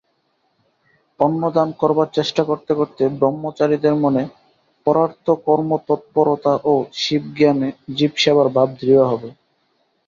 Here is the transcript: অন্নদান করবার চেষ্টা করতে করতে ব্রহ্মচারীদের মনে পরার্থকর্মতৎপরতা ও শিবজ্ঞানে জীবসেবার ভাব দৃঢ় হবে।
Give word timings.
অন্নদান 1.19 1.69
করবার 1.79 2.07
চেষ্টা 2.13 2.41
করতে 2.43 2.71
করতে 2.73 3.03
ব্রহ্মচারীদের 3.17 3.95
মনে 3.95 4.23
পরার্থকর্মতৎপরতা 4.87 6.53
ও 6.63 6.73
শিবজ্ঞানে 6.95 7.67
জীবসেবার 7.97 8.47
ভাব 8.55 8.67
দৃঢ় 8.79 9.03
হবে। 9.03 9.29